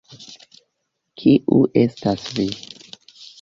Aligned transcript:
Kiu 1.23 1.59
estas 1.83 2.25
vi? 2.41 2.49